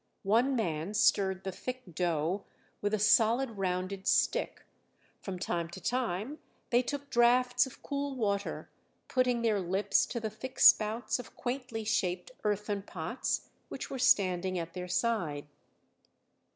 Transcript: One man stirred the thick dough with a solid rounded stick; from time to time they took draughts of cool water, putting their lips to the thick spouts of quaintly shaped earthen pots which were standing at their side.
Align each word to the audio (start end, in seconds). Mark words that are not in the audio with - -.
One 0.23 0.55
man 0.55 0.95
stirred 0.95 1.43
the 1.43 1.51
thick 1.51 1.83
dough 1.93 2.43
with 2.81 2.91
a 2.95 2.97
solid 2.97 3.51
rounded 3.51 4.07
stick; 4.07 4.63
from 5.19 5.37
time 5.37 5.67
to 5.69 5.79
time 5.79 6.39
they 6.71 6.81
took 6.81 7.11
draughts 7.11 7.67
of 7.67 7.83
cool 7.83 8.15
water, 8.15 8.71
putting 9.07 9.43
their 9.43 9.59
lips 9.59 10.07
to 10.07 10.19
the 10.19 10.31
thick 10.31 10.57
spouts 10.59 11.19
of 11.19 11.35
quaintly 11.35 11.83
shaped 11.83 12.31
earthen 12.43 12.81
pots 12.81 13.49
which 13.69 13.91
were 13.91 13.99
standing 13.99 14.57
at 14.57 14.73
their 14.73 14.87
side. 14.87 15.45